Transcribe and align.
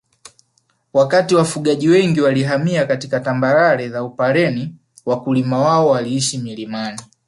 Wakati 0.93 1.35
wafugaji 1.35 1.89
wengi 1.89 2.21
walihamia 2.21 2.85
katika 2.85 3.19
tambarare 3.19 3.89
za 3.89 4.03
Upareni 4.03 4.75
Wakulima 5.05 5.59
wao 5.59 5.89
waliishi 5.89 6.37
milimani 6.37 7.01